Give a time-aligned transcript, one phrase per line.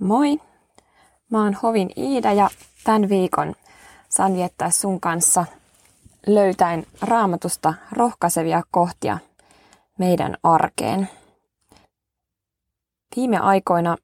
[0.00, 0.40] Moi!
[1.30, 2.48] Mä oon Hovin Iida ja
[2.84, 3.54] tämän viikon
[4.08, 5.44] saan viettää sun kanssa
[6.26, 9.18] löytäen raamatusta rohkaisevia kohtia
[9.98, 11.08] meidän arkeen.
[13.16, 13.96] Viime aikoina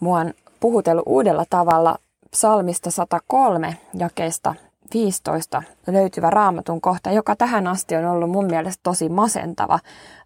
[0.00, 1.98] mua on puhutellut uudella tavalla
[2.30, 4.54] psalmista 103 jakeesta
[4.94, 9.78] 15 löytyvä raamatun kohta, joka tähän asti on ollut mun mielestä tosi masentava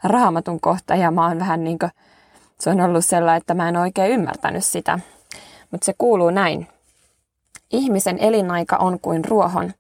[0.04, 1.90] raamatun kohta ja mä oon vähän niin kuin,
[2.60, 4.98] se on ollut sellainen, että mä en oikein ymmärtänyt sitä.
[5.70, 6.66] Mutta se kuuluu näin.
[7.70, 9.72] Ihmisen elinaika on kuin ruohon,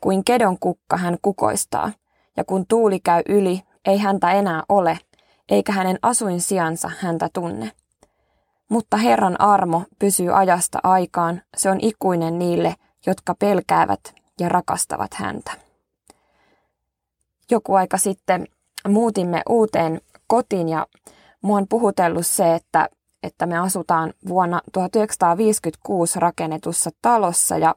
[0.00, 1.92] kuin kedon kukka hän kukoistaa,
[2.36, 4.98] ja kun tuuli käy yli, ei häntä enää ole,
[5.48, 7.72] eikä hänen asuin sijansa häntä tunne.
[8.68, 12.74] Mutta Herran armo pysyy ajasta aikaan, se on ikuinen niille,
[13.06, 15.52] jotka pelkäävät ja rakastavat häntä.
[17.50, 18.46] Joku aika sitten
[18.88, 20.86] muutimme uuteen kotiin ja
[21.44, 22.88] mua on puhutellut se, että,
[23.22, 27.74] että me asutaan vuonna 1956 rakennetussa talossa ja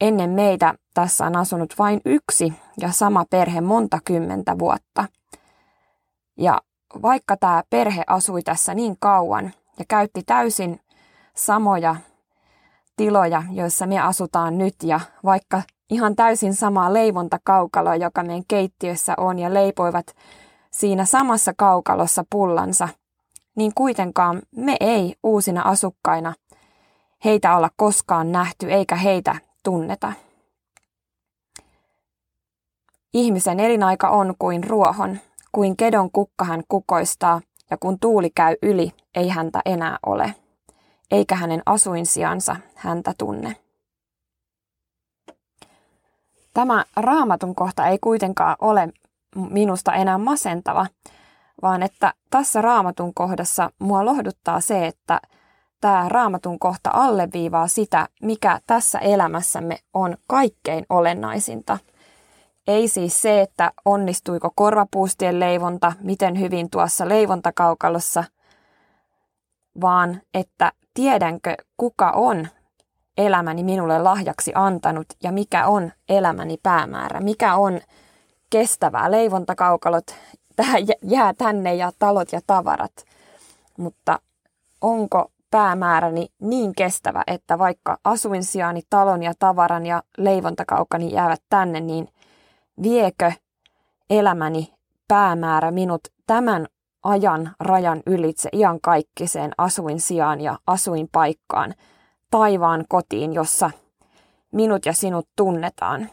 [0.00, 5.04] ennen meitä tässä on asunut vain yksi ja sama perhe monta kymmentä vuotta.
[6.38, 6.60] Ja
[7.02, 10.80] vaikka tämä perhe asui tässä niin kauan ja käytti täysin
[11.36, 11.96] samoja
[12.96, 19.38] tiloja, joissa me asutaan nyt ja vaikka ihan täysin samaa leivontakaukalaa, joka meidän keittiössä on
[19.38, 20.06] ja leipoivat
[20.70, 22.88] siinä samassa kaukalossa pullansa,
[23.54, 26.34] niin kuitenkaan me ei uusina asukkaina
[27.24, 30.12] heitä olla koskaan nähty eikä heitä tunneta.
[33.12, 35.18] Ihmisen elinaika on kuin ruohon,
[35.52, 40.34] kuin kedon kukka hän kukoistaa, ja kun tuuli käy yli, ei häntä enää ole,
[41.10, 43.56] eikä hänen asuinsiansa häntä tunne.
[46.54, 48.88] Tämä raamatun kohta ei kuitenkaan ole
[49.36, 50.86] minusta enää masentava,
[51.62, 55.20] vaan että tässä raamatun kohdassa mua lohduttaa se, että
[55.80, 61.78] tämä raamatun kohta alleviivaa sitä, mikä tässä elämässämme on kaikkein olennaisinta.
[62.66, 68.24] Ei siis se, että onnistuiko korvapuustien leivonta, miten hyvin tuossa leivontakaukallossa,
[69.80, 72.48] vaan että tiedänkö, kuka on
[73.18, 77.80] elämäni minulle lahjaksi antanut ja mikä on elämäni päämäärä, mikä on
[78.50, 79.10] kestävää.
[79.10, 80.14] Leivontakaukalot
[80.56, 83.04] tähän jää tänne ja talot ja tavarat,
[83.78, 84.18] mutta
[84.80, 92.08] onko päämääräni niin kestävä, että vaikka asuinsijaani, talon ja tavaran ja leivontakaukani jäävät tänne, niin
[92.82, 93.32] viekö
[94.10, 94.74] elämäni
[95.08, 96.66] päämäärä minut tämän
[97.02, 101.74] ajan rajan ylitse iankaikkiseen asuinsijaan ja asuinpaikkaan–
[102.38, 103.70] taivaan kotiin, jossa
[104.52, 106.10] minut ja sinut tunnetaan.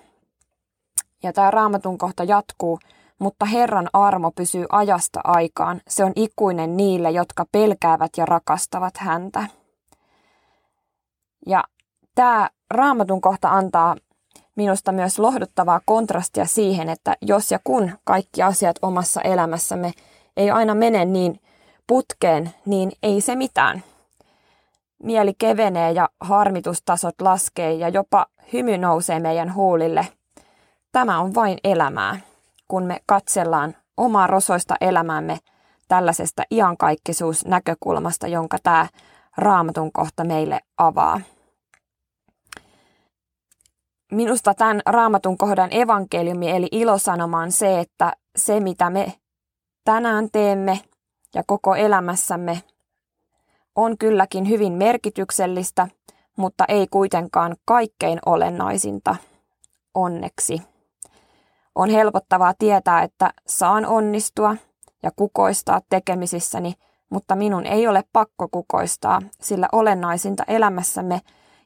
[1.23, 2.79] Ja tämä raamatun kohta jatkuu,
[3.21, 5.81] mutta Herran armo pysyy ajasta aikaan.
[5.87, 9.47] Se on ikuinen niille, jotka pelkäävät ja rakastavat häntä.
[11.47, 11.63] Ja
[12.15, 13.95] tämä raamatun kohta antaa
[14.55, 19.91] minusta myös lohduttavaa kontrastia siihen, että jos ja kun kaikki asiat omassa elämässämme
[20.37, 21.39] ei aina mene niin
[21.87, 23.83] putkeen, niin ei se mitään
[25.03, 30.07] mieli kevenee ja harmitustasot laskee ja jopa hymy nousee meidän huulille.
[30.91, 32.19] Tämä on vain elämää,
[32.71, 35.39] kun me katsellaan omaa rosoista elämäämme
[35.87, 38.87] tällaisesta iankaikkisuusnäkökulmasta, jonka tämä
[39.37, 41.21] raamatun kohta meille avaa.
[44.11, 49.13] Minusta tämän raamatun kohdan evankeliumi eli ilosanoma on se, että se mitä me
[49.83, 50.79] tänään teemme
[51.35, 52.63] ja koko elämässämme
[53.75, 55.87] on kylläkin hyvin merkityksellistä,
[56.37, 59.15] mutta ei kuitenkaan kaikkein olennaisinta,
[59.93, 60.70] onneksi.
[61.75, 64.55] On helpottavaa tietää, että saan onnistua
[65.03, 66.73] ja kukoistaa tekemisissäni,
[67.09, 71.21] mutta minun ei ole pakko kukoistaa, sillä olennaisinta elämässämme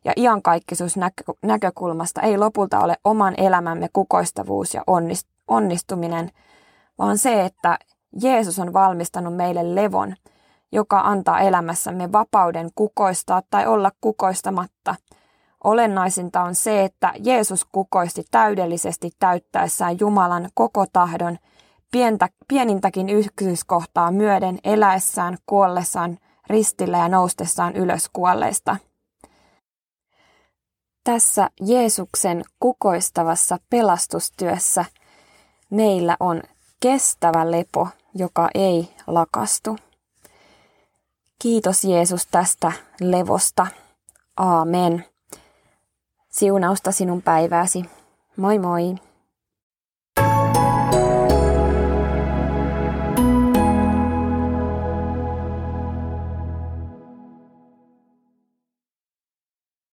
[0.06, 4.84] ja iankaikkisuusnäkökulmasta ei lopulta ole oman elämämme kukoistavuus ja
[5.48, 6.32] onnistuminen,
[6.98, 7.80] vaan se, että
[8.22, 10.16] Jeesus on valmistanut meille levon–
[10.76, 14.96] joka antaa elämässämme vapauden kukoistaa tai olla kukoistamatta.
[15.66, 21.38] Olennaisinta on se, että Jeesus kukoisti täydellisesti täyttäessään Jumalan koko tahdon,
[21.92, 26.18] pientä, pienintäkin yksityiskohtaa myöden eläessään, kuollessaan,
[26.48, 28.78] ristillä ja noustessaan ylös kuolleista.
[31.04, 34.86] Tässä Jeesuksen kukoistavassa pelastustyössä
[35.70, 36.42] meillä on
[36.80, 39.78] kestävä lepo, joka ei lakastu.
[41.42, 42.72] Kiitos Jeesus tästä
[43.02, 43.68] levosta.
[44.38, 45.15] Aamen.
[46.36, 47.86] Siunausta sinun päivääsi.
[48.38, 48.96] Moi moi.